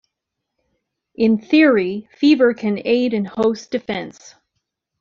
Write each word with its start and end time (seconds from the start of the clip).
In 1.13 1.37
theory, 1.37 2.09
fever 2.17 2.55
can 2.55 2.81
aid 2.83 3.13
in 3.13 3.23
host 3.23 3.69
defense. 3.69 4.33